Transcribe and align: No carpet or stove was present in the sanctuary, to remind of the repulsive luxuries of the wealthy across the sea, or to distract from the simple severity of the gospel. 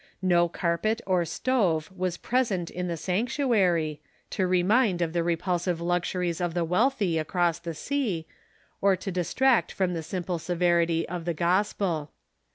No 0.23 0.49
carpet 0.49 0.99
or 1.05 1.25
stove 1.25 1.91
was 1.95 2.17
present 2.17 2.71
in 2.71 2.87
the 2.87 2.97
sanctuary, 2.97 4.01
to 4.31 4.47
remind 4.47 4.99
of 4.99 5.13
the 5.13 5.21
repulsive 5.21 5.79
luxuries 5.79 6.41
of 6.41 6.55
the 6.55 6.65
wealthy 6.65 7.19
across 7.19 7.59
the 7.59 7.75
sea, 7.75 8.25
or 8.81 8.95
to 8.95 9.11
distract 9.11 9.71
from 9.71 9.93
the 9.93 10.01
simple 10.01 10.39
severity 10.39 11.07
of 11.07 11.25
the 11.25 11.35
gospel. 11.35 12.09